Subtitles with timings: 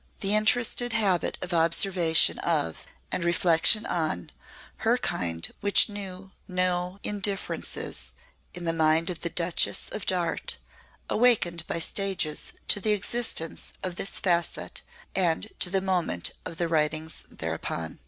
[0.21, 4.31] The interested habit of observation of, and reflection on,
[4.77, 8.11] her kind which knew no indifferences,
[8.55, 10.57] in the mind of the Duchess of Darte,
[11.07, 14.81] awakened by stages to the existence of this facet
[15.13, 17.99] and to the moment of the writings thereupon.